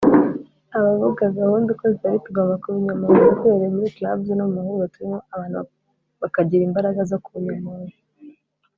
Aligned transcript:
abavuga 0.77 1.23
gahunda 1.39 1.67
uko 1.73 1.85
zitari 1.93 2.17
tugomba 2.25 2.59
kubinyomoza 2.63 3.23
duhereye 3.33 3.69
muri 3.75 3.93
Clubs 3.95 4.27
no 4.35 4.45
mu 4.51 4.53
mahuriro 4.55 4.85
turimo 4.93 5.17
abantu 5.33 5.57
bakagira 6.21 6.63
imbaraga 6.69 7.01
zo 7.11 7.17
kunyomoza 7.25 7.97